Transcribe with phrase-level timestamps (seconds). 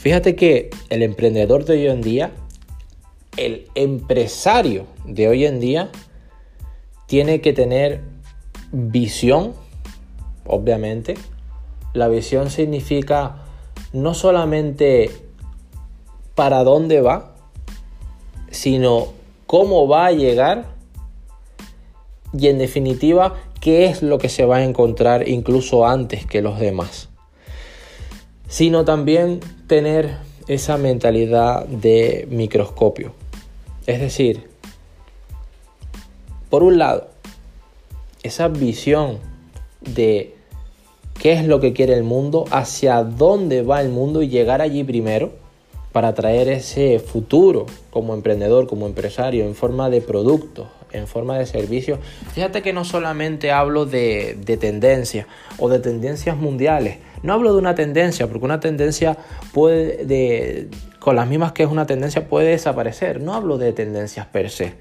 [0.00, 2.32] Fíjate que el emprendedor de hoy en día,
[3.36, 5.90] el empresario de hoy en día,
[7.04, 8.00] tiene que tener
[8.72, 9.52] visión,
[10.46, 11.18] obviamente.
[11.92, 13.44] La visión significa
[13.92, 15.10] no solamente
[16.34, 17.34] para dónde va,
[18.50, 19.08] sino
[19.46, 20.64] cómo va a llegar
[22.32, 26.58] y en definitiva qué es lo que se va a encontrar incluso antes que los
[26.58, 27.09] demás.
[28.50, 33.12] Sino también tener esa mentalidad de microscopio.
[33.86, 34.50] Es decir,
[36.50, 37.08] por un lado,
[38.22, 39.18] esa visión
[39.80, 40.34] de
[41.20, 44.84] qué es lo que quiere el mundo, hacia dónde va el mundo y llegar allí
[44.84, 45.30] primero
[45.92, 51.46] para traer ese futuro como emprendedor, como empresario, en forma de productos, en forma de
[51.46, 51.98] servicios.
[52.32, 55.26] Fíjate que no solamente hablo de, de tendencias
[55.58, 59.18] o de tendencias mundiales, no hablo de una tendencia, porque una tendencia
[59.52, 63.20] puede, de, con las mismas que es una tendencia, puede desaparecer.
[63.20, 64.74] No hablo de tendencias per se.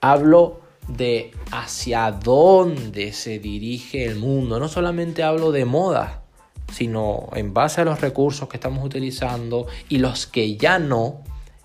[0.00, 4.60] Hablo de hacia dónde se dirige el mundo.
[4.60, 6.22] No solamente hablo de moda,
[6.72, 11.22] sino en base a los recursos que estamos utilizando y los que ya no,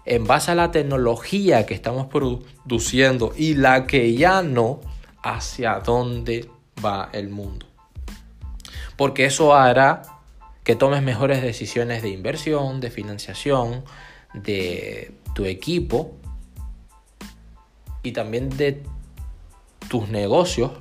[0.08, 4.80] en base a la tecnología que estamos produciendo y la que ya no,
[5.22, 6.50] hacia dónde
[6.83, 7.66] va el mundo.
[8.95, 10.02] Porque eso hará
[10.63, 13.83] que tomes mejores decisiones de inversión, de financiación,
[14.33, 16.13] de tu equipo
[18.03, 18.83] y también de
[19.89, 20.72] tus negocios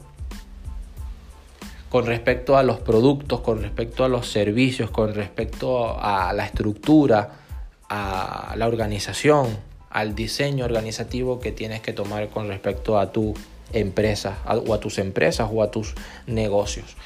[1.89, 7.46] con respecto a los productos, con respecto a los servicios, con respecto a la estructura,
[7.89, 9.57] a la organización,
[9.91, 13.35] al diseño organizativo que tienes que tomar con respecto a tu
[13.73, 15.95] empresa o a tus empresas o a tus
[16.27, 16.97] negocios.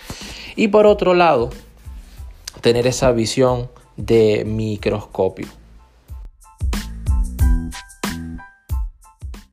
[0.56, 1.50] Y por otro lado,
[2.60, 5.46] tener esa visión de microscopio.